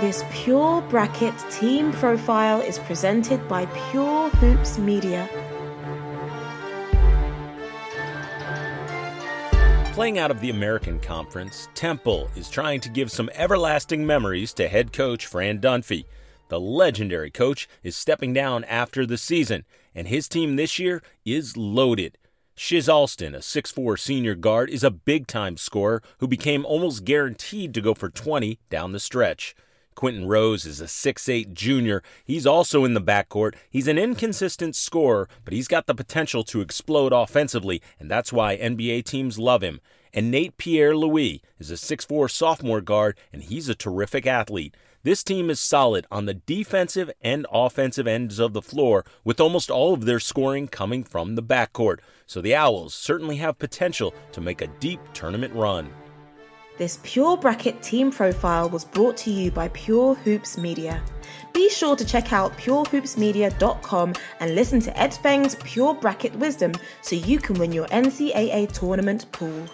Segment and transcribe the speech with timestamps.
[0.00, 5.26] This Pure Bracket team profile is presented by Pure Hoops Media.
[9.94, 14.68] Playing out of the American Conference, Temple is trying to give some everlasting memories to
[14.68, 16.04] head coach Fran Dunphy.
[16.48, 21.56] The legendary coach is stepping down after the season, and his team this year is
[21.56, 22.18] loaded.
[22.54, 27.72] Shizz Alston, a 6'4 senior guard, is a big time scorer who became almost guaranteed
[27.72, 29.54] to go for 20 down the stretch.
[29.96, 32.02] Quinton Rose is a 6'8 junior.
[32.22, 33.54] He's also in the backcourt.
[33.68, 38.56] He's an inconsistent scorer, but he's got the potential to explode offensively, and that's why
[38.56, 39.80] NBA teams love him.
[40.12, 44.76] And Nate Pierre Louis is a 6'4 sophomore guard, and he's a terrific athlete.
[45.02, 49.70] This team is solid on the defensive and offensive ends of the floor, with almost
[49.70, 52.00] all of their scoring coming from the backcourt.
[52.26, 55.90] So the Owls certainly have potential to make a deep tournament run.
[56.78, 61.02] This Pure Bracket team profile was brought to you by Pure Hoops Media.
[61.54, 67.16] Be sure to check out purehoopsmedia.com and listen to Ed Feng's Pure Bracket Wisdom so
[67.16, 69.66] you can win your NCAA tournament pool.